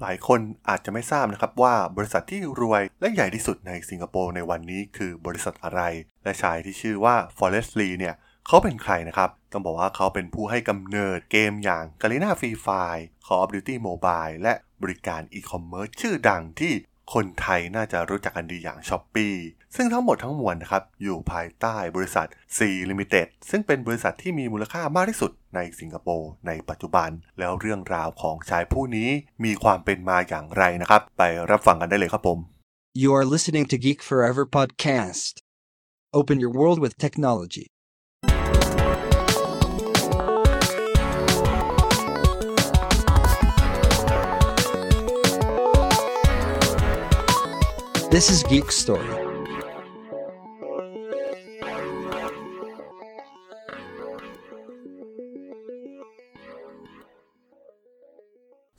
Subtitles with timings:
[0.00, 5.80] หลายคนอาจจะไม่ทราบนะครับว่าบริษัทที่รวยและใหญ่ที่สุดในสิงคโปร์ในวันนี้คือบริษัทอะไร
[6.24, 8.14] และชายที่ชื่อว่า Forest Lee เนี่ย
[8.46, 16.72] เขาเป็นใครนะครับ ต้องบอกว่าเขาเป็นผู้ให้กำเนิดเกมอย่าง g a l e n a Free Fire Call of Duty Mobile และบริการอีคอมเมิร์ซชื่อดังที่
[17.14, 19.34] คนไทยน่าจะรู้จักกันดีอย่าง s h อ p e e
[19.76, 22.26] ซึ่งทั้งหมดทั้งมวลนะครับอยู่ภายใต้บริษัท
[22.56, 22.58] C
[22.90, 29.08] Limited ซึ่งเป็นบริษัทที่มีมูลค่ามากที่สุดในสิงคโปร์ในปัจจุบัน แล้วเรื่องราวของชายผู้นี้
[29.44, 32.38] มีความเป็นมาอย่างไรนะครับ ไปรับฟังกันได้เลยครับผม
[33.02, 35.34] You are listening to Geek Forever podcast.
[36.18, 37.66] Open your world with technology.
[48.10, 49.17] This is Geek Story.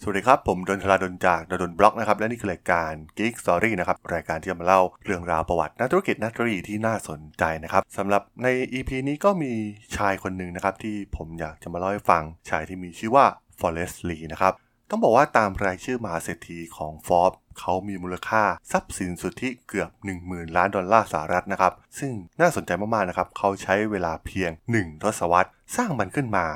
[0.10, 9.54] วัสดีครับ ผมดนทลาดนจากดนบล็อกนะครับ และนี่คือรายการ Geek Story นะครับ รายการที่จะมาเล่าเรื่องราวประวัตินักธุรกิจนักธุรกิจที่น่าสนใจนะครับสำหรับใน EP นี้ก็มี
[9.98, 13.26] ชายคนหนึ่งนะครับ ที่ผมอยากจะมาเล่าให้ฟังชายที่มีชื่อว่า
[13.60, 14.54] Forest Lee นะครับ
[14.90, 19.90] ต้องบอกว่าตามรายชื่อมหาเศรษฐีของ Forbes เขามีมูลค่าทรัพย์สินสุทธิเกือบ
[20.24, 26.48] 10,000 ล้านดอลลาร์สหรัฐนะครับ ซึ่งน่าสนใจมากๆนะครับเขาใช้เวลาเพียง 1 ทศวรรษ สร้างมันขึ้นมา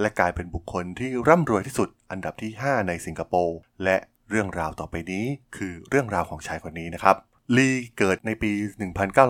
[0.00, 3.96] และกลายเป็นบุคคลที่ร่ำรวยที่สุดอันดับที่ 5 ในสิงคโปร์และ
[4.30, 5.24] เรื่องราวต่อไปนี้
[5.56, 7.16] คือเรื่องราวของชายคนนี้นะครับ
[7.56, 8.50] ลีเกิดในปี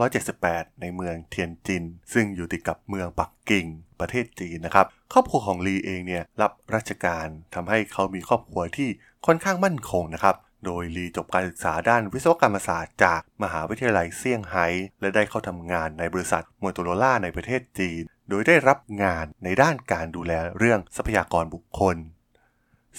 [0.01, 3.67] 1978 ในเมืองเทียนจิน ซึ่งอยู่ติดกับเมืองปักกิ่ง
[4.01, 8.89] ประเทศจีนนะครับ ครอบครัวของลีเองเนี่ยรับราชการทำให้เขามีครอบครัวที่
[9.27, 14.67] ค่อนข้างมั่นคงนะครับ โดยลีจบการศึกษาด้านวิศวกรรมศาสตร์จากมหาวิทยาลัยเซี่ยงไฮ้
[15.01, 18.03] และได้เข้าทำงานในบริษัทม o โตโรล่าในประเทศจีน
[18.33, 21.97] โดยได้รับงานในด้านการดูแลเรื่องทรัพยากรบุคคล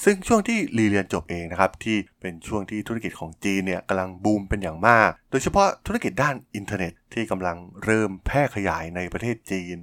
[0.04, 9.78] ซึ่งช่วงที่ลีเรียนจบเองนะครับ ที่เป็นช่วงที่ธุรกิจของจีนเนี่ยกำลังบูมเป็นอย่างมาก โดยเฉพาะธุรกิจด้านอินเทอร์เน็ตที่กำลังเริ่มแพร่ขยายในประเทศจีน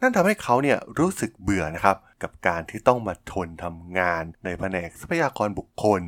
[0.00, 6.02] นั่นทำให้เขาเนี่ยรู้สึกเบื่อนะครับกับการที่ต้องมาทนทำงานในแผนกทรัพยากรบุคคล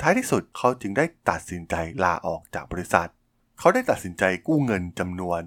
[0.00, 3.10] ท้ายที่สุดเขาจึงได้ตัดสินใจลาออกจากบริษัท
[3.58, 5.40] เขาได้ตัดสินใจกู้เงินจำนวน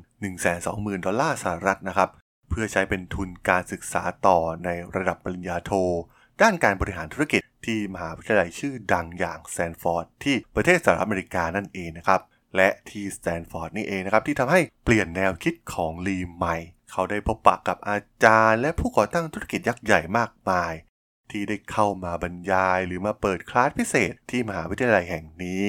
[0.49, 2.09] 120,000 ดอลลาร์สหรัฐนะครับ
[2.49, 5.71] เพื่อใช้เป็นทุนการศึกษาต่อในระดับปริญญาโท
[6.41, 12.21] ด้านการบริหารธุรกิจที่มหาวิทยาลัยชื่อดังอย่างสแตนฟอร์ดที่ประเทศสหรัฐอเมริกานั่นเองนะครับ
[12.55, 16.57] และที่สแตนฟอร์ดนี่เองนะครับ ที่ทำให้เปลี่ยนแนวคิดของลีใหม่
[16.91, 20.73] เขาได้พบปะกับอาจารย์ และผู้ก่อตั้งธุรกิจยักษ์ใหญ่มากมาย
[21.31, 25.63] ที่ได้เข้ามาบรรยายหรือมาเปิดคลาสพิเศษที่มหาวิทยาลัยแห่งนี้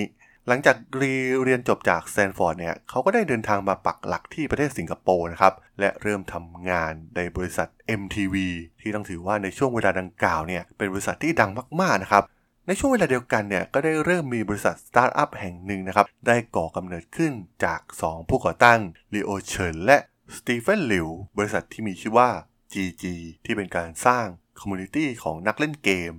[0.53, 1.13] หลังจากลี
[1.43, 7.69] เรียนจบจากสแตนฟอร์ดเนี่ยเขาก็ได้เดินทางมาปักหลักที่ประเทศสิงคโปร์นะครับ และเริ่มทำงานในบริษัท
[8.01, 8.37] MTV
[8.81, 11.51] ที่ต้องถือว่าในช่วงเวลาดังกล่าวเนี่ยเป็นบริษัทที่ดัง
[11.81, 12.25] มากๆนะครับ
[12.67, 17.33] ในช่วงเวลาเดียวกันเนี่ยก็ได้เริ่มมีบริษัทสตาร์ทอัพแห่งหนึ่งนะครับ ได้ก่อกำเนิดขึ้น
[17.65, 18.81] จาก 2 ผู้ก่อตั้ง
[19.15, 19.99] ลีโอเฉินและ
[20.37, 22.31] สตีเฟนหลิวบริษัทที่มีชื่อว่า
[22.73, 23.05] GG
[23.45, 24.27] ที่เป็นการสร้าง
[24.61, 26.13] community ของนักเล่นเกม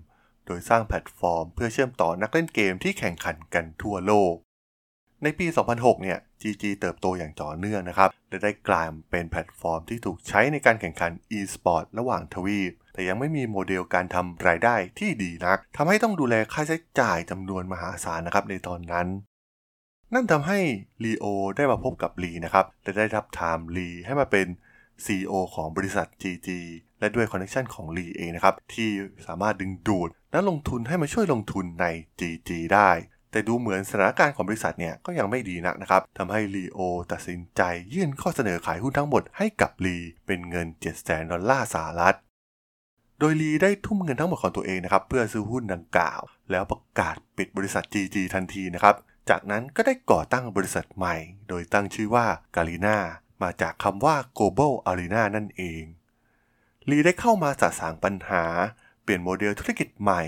[0.52, 4.34] โดยสร้างแพลตฟอร์ม เพื่อเชื่อมต่อนักเล่นเกมที่แข่งขันกันทั่วโลก
[5.24, 19.08] ในปี 2006 เนี่ย GG เติบโตอย่างต่อเนื่องนะครับ และได้กลายเป็นแพลตฟอร์มที่ถูกใช้ในการแข่งขัน e-sport ระหว่างทวีป แต่ยังไม่มีโมเดลการทำรายได้ที่ดีนักทำให้ต้องดูแลค่าใช้จ่ายจำนวนมหาศาลนะครับในตอนนั้น
[20.14, 20.60] นั่นทำให้
[21.04, 21.26] ลีโอ
[21.58, 24.48] ได้มาพบกับลีนะครับ และได้ทาบทามลีให้มาเป็น
[25.06, 26.50] CEO ของบริษัท GG
[27.00, 28.90] และด้วย connection ของลีเองนะครับ ที่
[29.28, 31.86] สามารถดึงดูด นักลงทุนให้มาช่วยลงทุนใน
[32.20, 32.90] GG ได้
[33.32, 36.80] แต่ดูเหมือนสถานการณ์ของบริษัทเนี่ยก็ยังไม่ดีนักนะครับทำให้ลีโอ
[37.12, 37.62] ตัดสินใจ
[37.94, 40.68] ยื่นข้อเสนอขายหุ้นทั้งหมดให้กับลีเป็นเงิน
[41.00, 42.16] 700,000ดอลลาร์สหรัฐ
[43.20, 46.22] โดยลีได้ทุ่มเงินทั้งหมดของตัวเองนะครับเพื่อซื้อหุ้นดังกล่าว
[46.52, 48.96] แล้วประกาศปิดบริษัท GG ทันทีนะครับ
[49.30, 51.16] จากนั้นก็ได้ก่อตั้งบริษัทใหม่
[51.50, 52.26] โดยตั้งชื่อว่า
[52.56, 52.98] g a l i n a
[53.42, 55.84] มาจากคำว่า Global Arena นั่นเอง
[56.90, 58.44] ลีได้เข้ามาสะสางปัญหา
[59.04, 60.24] เปลี่ยนโมเดลธุรกิจใหม่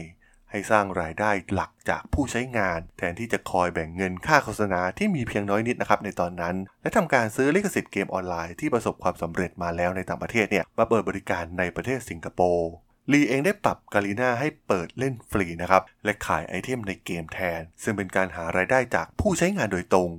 [0.52, 12.72] ให้สร้างรายได้หลักจากผู้ใช้งาน แทนที่จะคอยแบ่งเงินค่าโฆษณาที่มีเพียงน้อยนิดนะครับในตอนนั้น และทำการซื้อลิขสิทธิ์เกมออนไลน์ที่ประสบความสำเร็จมาแล้วในต่างประเทศเนี่ยมาเปิดบริการในประเทศสิงคโปร์
[13.12, 20.10] ลีเองได้ปรับกาลีนาให้เปิดเล่นฟรีนะครับและขายไอเทมในเกมแทน ซึ่งเป็นการหารายได้จากผู้ใช้งานโดยตรง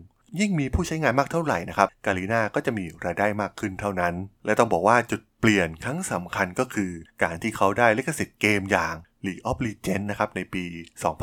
[0.41, 4.15] ยิ่งมีผู้ใช้งานมากเท่าไหร่นะครับกาลีน่าก็จะมีรายได้มากขึ้นเท่านั้น
[4.45, 6.93] และต้องบอกว่าจุดเปลี่ยนครั้งสำคัญก็คือ
[7.23, 8.95] การที่เขาได้ลิขสิทธิ์เกมอย่าง
[9.27, 10.65] League of Legends นะครับในปี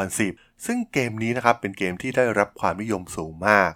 [0.04, 3.72] 2010 ซึ่งเกมนี้นะครับเป็นเกมที่ได้รับความนิยมสูงมาก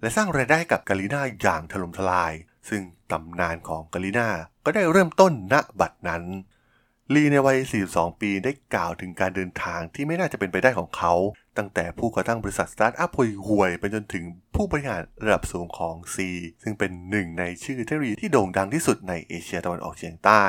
[0.00, 2.32] และสร้างรายได้กับกาลีน่าอย่างถล่มทลาย
[2.68, 2.82] ซึ่ง
[3.12, 4.28] ตำนานของ Garena
[4.64, 6.24] ก็ได้เริ่มต้นณบัดนั้น
[7.14, 7.58] ลีในวัย
[7.90, 11.14] 42 ปีได้กล่าวถึงการเดินทางที่ไม่น่าจะเป็นไปได้ของเขา
[11.58, 13.10] ตั้งแต่ผู้ก่อตั้งบริษัทสตาร์ทอัพ
[13.46, 14.24] ห่วยๆไปจนถึง
[14.54, 16.16] ผู้บริหารระดับสูงของ C
[16.62, 20.44] ซึ่งเป็นหนึ่งในชื่อเทคโนโลยีที่โด่งดังที่สุดในเอเชียตะวันออกเฉียงใต้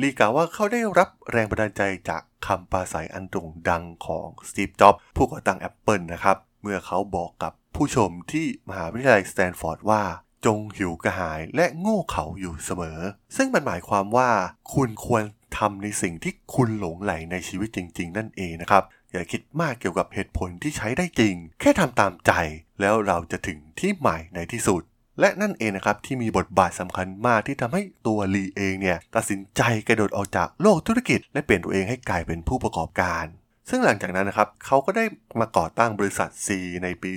[0.00, 10.02] ลีกล่าวว่าเขาได้รับแรงบันดาลใจจากคำปราศรัยอันโด่งดังของสตีฟ จ็อบส์ผู้ก่อตั้ง Apple นะครับ เมื่อเขาบอกกับผู้ชมที่มหาวิทยาลัยสแตนฟอร์ดว่า
[10.46, 13.00] จงหิวกระหายและโง่เขาอยู่เสมอ
[13.36, 14.30] ซึ่งมันหมายความว่า
[14.74, 15.22] คุณควร
[15.56, 22.32] ทำในสิ่งที่คุณหลงไหลในชีวิตจริง ๆ นั่นเองนะครับ อย่าคิดมากเกี่ยวกับเหตุผลที่ใช้ได้จริง แค่ทำตามใจ
[22.80, 24.82] แล้วเราจะถึงที่หมายในที่สุด
[25.20, 33.26] และนั่นเองนะครับที่มีบทบาทสำคัญมากที่ทำให้ตัวลีเองเนี่ยตัดสินใจกระโดดออกจากโลกธุรกิจ และเปลี่ยนตัวเองให้กลายเป็นผู้ประกอบการ
[33.68, 35.04] ซึ่งหลังจากนั้นนะครับเขาก็ได้
[35.40, 36.48] มาก่อตั้งบริษัท C
[36.82, 37.12] ในปี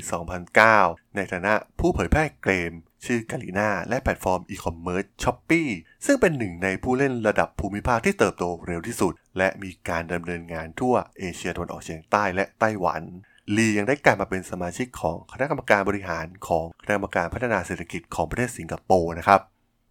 [0.56, 2.74] 2009 ในฐานะผู้เผยแพร่เกม
[3.06, 5.62] ชื่อ Garena และแพลตฟอร์มอีคอมเมิร์ซ Shopee
[6.06, 13.02] ซึ่งเป็นหนึ่งในผู้เล่นระดับภูมิภาคที่เติบโตเร็วที่สุด และมีการดำเนินงานทั่วเอเชียตะวันออกเฉียงใต้และไต้หวัน
[13.56, 19.42] ลียังได้กลายมาเป็นสมาชิกของคณะกรรมการบริหารของคณะกรรมการพัฒนาเศรษฐกิจของประเทศสิงคโปร์นะครับ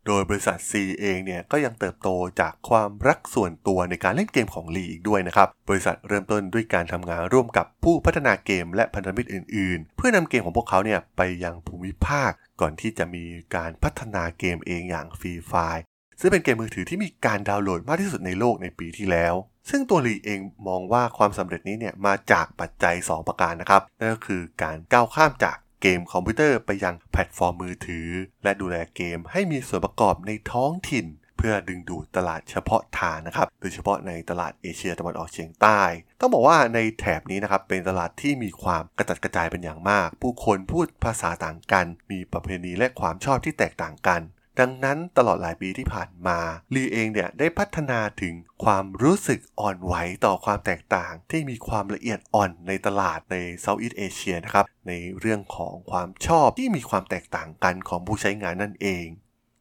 [0.08, 2.08] โดยบริษัท C เองเนี่ยก็ยังเติบโต
[2.40, 13.25] จากความรักส่วนตัวในการเล่นเกมของลีอีกด้วยนะครับ บริษัทเริ่มต้นด้วยการทำงานร่วมกับผู้พัฒนาเกมและพันธมิตรอื่นๆ เพื่อนำเกมของพวกเขาเนี่ยไปยังภูมิภาค ก่อนที่จะมี
[13.56, 15.82] การพัฒนาเกมเองอย่าง Free Fire
[16.20, 19.34] ซึ่งเป็นเกมมือถือที่มีการดาวน์โหลดมากที่สุดในโลกในปีที่แล้ว
[19.70, 28.08] ซึ่งตัวลีเองมองว่าความสำเร็จนี้เนี่ยมาจากปัจจัย 2 ประการนะครับ นั่นก็คือการก้าวข้ามจาก เกมคอมพิวเตอร์ไปยังแพลตฟอร์มมือถือ
[28.44, 35.80] และดูแลเกมให้มีส่วนประกอบในท้องถิ่น เพื่อดึงดูดตลาดเฉพาะทางนะครับ โดยเฉพาะในตลาดเอเชียตะวันออกเฉียงใต้
[36.20, 44.20] ต้องบอกว่าในแถบนี้นะครับเป็นตลาดที่มีความกระจัดกระจายเป็นอย่างมาก ผู้คนพูดภาษาต่างกัน มีประเพณีและความชอบที่แตกต่างกัน
[44.60, 46.38] ดังนั้นตลอดหลายปีที่ผ่านมา
[46.75, 48.34] ลีเองเนี่ยได้พัฒนาถึง
[48.64, 49.94] ความรู้สึกอ่อนไหว
[50.25, 59.06] ต่อความแตกต่าง ที่มีความละเอียดอ่อนในตลาดในเซาท์อีสเอเชียนะครับในเรื่องของความชอบที่มีความแตกต่างกันของผู้ใช้งานนั่นเอง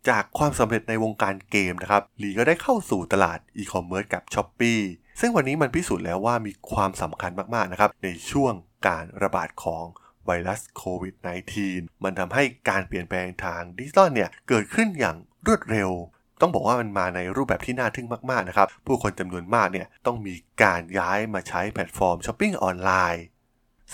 [0.10, 4.80] จากความสำเร็จในวงการเกมนะครับลีก็ได้เข้าสู่ตลาดอีคอมเมิร์ซกับ Shopee
[5.20, 8.54] ซึ่งวันนี้มันพิสูจน์แล้วว่ามีความสำคัญมากๆนะครับในช่วง
[8.88, 9.86] การระบาดของ
[10.28, 11.16] ไวรัสโควิด
[11.60, 15.92] -19 มันทำให้การเปลี่ยนแปลงทางดิจิตอลเนี่ยเกิดขึ้นอย่างรวดเร็ว
[16.42, 23.26] ต้องบอกว่ามันมาในรูปแบบที่น่าทึ่งมาก ๆ นะครับ ผู้คนจำนวนมากเนี่ยต้องมีการย้ายมาใช้แพลตฟอร์มช้อปปิ้งออนไลน์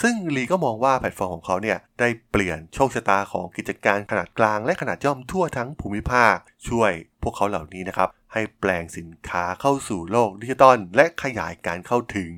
[0.01, 6.35] ซึ่งลีก็มองว่าแพลตฟอร์มของเขาเนี่ยได้เปลี่ยนโชคชะตาของกิจการขนาดกลางและขนาดย่อมทั่วทั้งภูมิภาค
[6.67, 6.91] ช่วย
[7.23, 12.31] พวกเขาเหล่านี้นะครับ ให้แปลงสินค้าเข้าสู่โลกดิจิตอลและขยายการเข้าถึง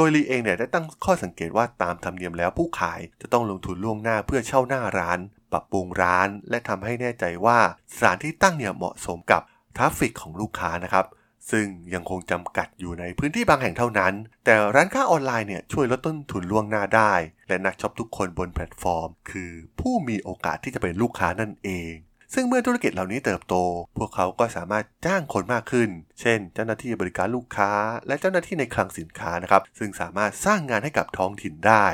[0.00, 5.18] โดยลีเองเนี่ยได้ตั้งข้อสังเกตว่าตามธรรมเนียมแล้วผู้ขายจะต้องลงทุนล่วงหน้าเพื่อเช่าหน้าร้าน
[5.52, 7.58] ปรับปรุงร้าน และทำให้แน่ใจว่า
[7.94, 9.42] สถานที่ตั้งเนี่ยเหมาะสมกับ
[9.76, 11.06] traffic ของลูกค้านะครับ
[11.50, 14.14] ซึ่งยังคงจำกัดอยู่ในพื้นที่บางแห่งเท่านั้น
[14.44, 17.12] แต่ร้านค้าออนไลน์เนี่ยช่วยลดต้นทุนล่วงหน้าได้
[17.48, 19.50] และนักช็อปทุกคนบนแพลตฟอร์ม คือ
[19.80, 21.92] ผู้มีโอกาสที่จะเป็นลูกค้านั่นเอง
[22.34, 23.54] ซึ่งเมื่อธุรกิจเหล่านี้เติบโต
[23.98, 25.88] พวกเขาก็สามารถจ้างคนมากขึ้น
[26.20, 27.70] เช่น เจ้าหน้าที่บริการลูกค้า
[28.06, 31.86] และเจ้าหน้าที่ในคลังสินค้านะครับ ซึ่งสามารถสร้างงานให้กับท้องถิ่นได้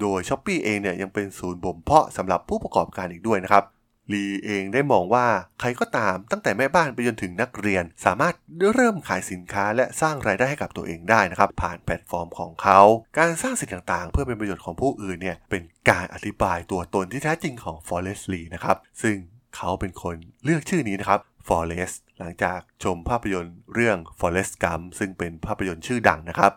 [0.00, 3.64] โดย Shopee เองเนี่ยยังเป็นศูนย์บ่มเพาะสำหรับผู้ประกอบการอีกด้วยนะครับ
[4.12, 5.26] ลีเองได้มองว่า
[5.60, 8.34] ใครก็ตามตั้งแต่แม่บ้านไปจนถึงนักเรียน สามารถ
[8.74, 12.80] เริ่มขายสินค้าและสร้างรายได้ให้กับตัวเองได้นะครับ ผ่านแพลตฟอร์มของเขา
[13.18, 19.16] การสร้างสิ่งต่างๆ เพื่อเป็นประโยชน์ของผู้อื่นเนี่ยเป็นการอธิบายตัวตนที่แท้จริงของ Forest Lee นะครับซึ่ง
[19.56, 26.52] เขาเป็นคนเลือกชื่อนี้นะครับ Forest หลังจากชมภาพยนตร์เรื่อง Forest Gump ซึ่งเป็นภาพยนตร์ชื่อดังนะครับ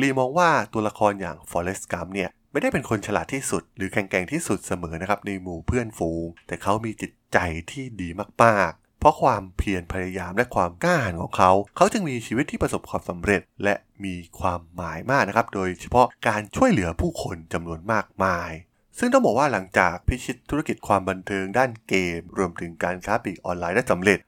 [0.00, 7.38] ลีมองว่าตัวละครอย่าง Forest Gump เนี่ยไม่ได้เป็นคนฉลาดที่สุด หรือแข็งแกร่งที่สุดเสมอนะครับในหมู่เพื่อนฝูง แต่เขามีจิตใจ
[7.70, 8.08] ที่ดี
[8.44, 18.50] มากๆ เพราะความเพียรพยายามและความกล้าหาญของเขา เขาจึงมีชีวิตที่ประสบความสำเร็จ และมีความหมายมากนะครับ โดยเฉพาะการช่วยเหลือผู้คนจำนวนมากมาย
[18.98, 24.18] ซึ่งต้องบอกว่าหลังจากพิชิตธุรกิจความบันเทิงด้านเกม รวมถึงการค้าปลีกออนไลน์ได้สำเร็จ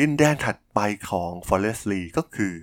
[0.00, 2.54] ดินแดนถัดไปของ Forrest Li ก็คือ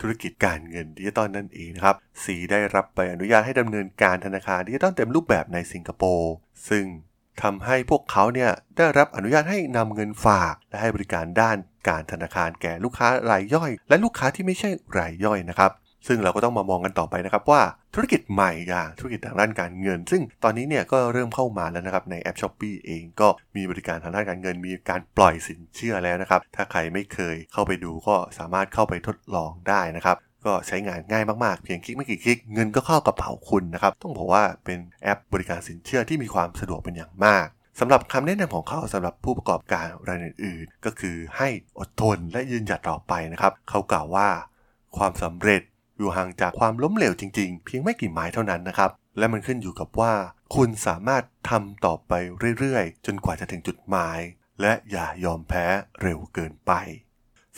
[0.00, 6.32] ธุรกิจการเงินดิจิตอลนั่นเองนะครับ Sea ได้รับใบอนุญาตให้ดำเนินการธนาคารดิจิตอลเต็มรูปแบบในสิงคโปร์
[6.68, 6.84] ซึ่ง
[7.42, 11.56] ทำให้พวกเขาเนี่ยได้รับอนุญาตให้นำเงินฝาก และให้บริการด้าน
[11.88, 15.72] การธนาคารแก่ลูกค้ารายย่อย และลูกค้าที่ไม่ใช่รายย่อยนะครับ
[16.06, 17.62] ซึ่งเราก็ต้องมามองกันต่อไปนะครับว่า
[17.98, 37.46] ธุรกิจใหม่อย่างธุรกิจทางด้านการเงิน ซึ่งตอนนี้เนี่ยก็เริ่มเข้ามาแล้วนะครับในแอป s h อ p e e เองก็มีบริการทางด้านการเงิน มีการปล่อยสินเชื่อแล้วนะครับ ถ้าใครไม่เคยเข้าไปดูก็สามารถเข้าไปทดลองได้นะครับก็ใช้งานง่ายมากๆ เพียงคลิกไม่กี่คลิกเงินก็เข้ากระเป๋าคุณนะครับ ต้องบอกว่าเป็นแอปบริการสินเชื่อที่มีความสะดวกเป็นอย่างมาก
[37.80, 41.48] สำหรับคำแนะนำของเขาสำหรับผู้ประกอบการรายอื่นๆ ก็คือให้
[41.78, 44.28] อดทนและยืนหยัดต่อไปนะครับ เขากล่าวว่า
[44.96, 45.62] ความสำเร็จ
[45.98, 50.12] อยู่ห่างจากความล้มเหลวจริงๆ เพียงไม่กี่ไม้เท่านั้นนะครับ และมันขึ้นอยู่กับว่า
[50.54, 52.12] คุณสามารถทำต่อไป
[52.58, 54.18] เรื่อยๆ จนกว่าจะถึงจุดหมาย
[54.60, 55.66] และอย่ายอมแพ้
[56.02, 56.72] เร็วเกินไป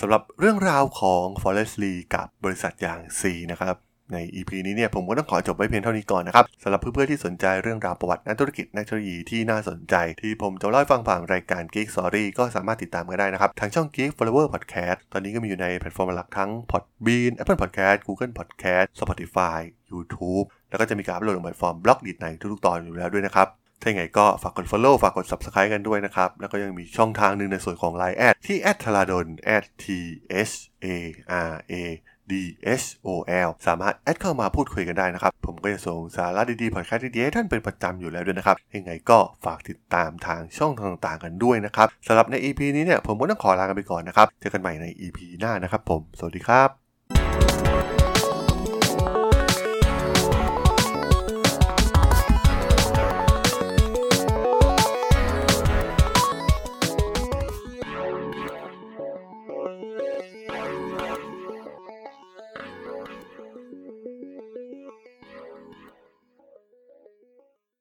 [0.00, 3.76] สำหรับเรื่องราวของ Forest Lee กับบริษัทอย่าง C นะครับ
[4.12, 17.98] ใน EP นี้เนี่ยผมก็ต้องขอจบไว้เพียงเท่านี้ก่อนนะครับสำหรับเพื่อนๆที่สนใจเรื่องราวประวัตินักธุรกิจนักเทคโนโลยีที่น่าสนใจ ที่ผมจะเล่าฟังผ่านรายการ Geek Story ก็สามารถติดตามกันได้นะครับ ทางช่อง Geek Forever Podcast ตอนนี้ก็มีอยู่ในแพลตฟอร์มหลักทั้ง Podbean Apple Podcast
[18.06, 19.58] Google Podcast Spotify
[19.92, 23.48] YouTube แล้วก็จะมีการอัปโหลดลงแพลตฟอร์ม Blockdit ในทุกๆตอนอยู่แล้วด้วยนะครับ
[23.82, 29.26] ถ้าอย่างไรก็ฝากกด follow ฝากกด subscribe กันด้วยนะครับ แล้วก็ยังมีช่องทางหนึ่งในส่วนของ Line แอดที่แอดธราดล
[29.82, 29.84] t
[30.48, 30.94] h a
[31.50, 31.74] r a
[32.32, 32.34] d
[32.82, 33.08] h o
[33.46, 46.87] l สามารถแอดเข้ามาพูดคุยกันได้นะครับ ผมก็จะส่งสาระดีๆพอดแคสต์ดีๆให้ท่านเป็นประจำอยู่แล้วด้วยนะครับ ยังไงก็ฝากติดตามทางช่องทางต่างๆกันด้วยนะครับสำหรับใน EP นี้เนี่ยผมก็ต้องขอลากันไปก่อนนะครับ เจอกันใหม่ใน EP หน้านะครับผม สวัสดีครับ